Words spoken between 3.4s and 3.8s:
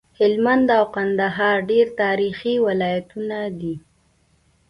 دي